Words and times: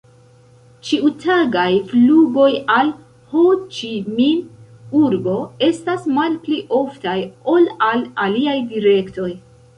Ĉiutagaj 0.85 1.65
flugoj 1.91 2.47
al 2.77 2.89
Ho-Ĉi-Min-urbo 3.33 5.37
estas 5.69 6.09
malpli 6.17 6.59
oftaj 6.81 7.17
ol 7.55 7.71
al 7.93 8.05
aliaj 8.27 8.59
direktoj. 8.75 9.33